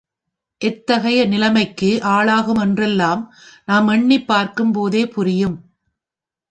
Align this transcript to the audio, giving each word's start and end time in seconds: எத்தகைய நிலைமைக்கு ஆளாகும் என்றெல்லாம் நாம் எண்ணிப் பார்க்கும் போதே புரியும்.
எத்தகைய 0.61 1.25
நிலைமைக்கு 1.25 1.99
ஆளாகும் 2.03 2.59
என்றெல்லாம் 2.59 3.21
நாம் 3.65 3.87
எண்ணிப் 3.87 4.27
பார்க்கும் 4.27 4.71
போதே 4.71 5.07
புரியும். 5.07 5.57